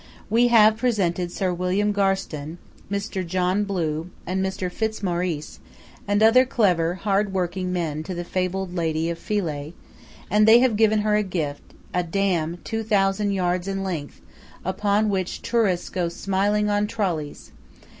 [0.31, 2.57] We have presented Sir William Garstin, and
[3.01, 3.23] Mr.
[3.23, 4.71] John Blue, and Mr.
[4.71, 5.59] Fitz Maurice,
[6.07, 9.73] and other clever, hard working men to the fabled Lady of Philae,
[10.27, 14.21] and they have given her a gift: a dam two thousand yards in length,
[14.65, 17.51] upon which tourists go smiling on trolleys.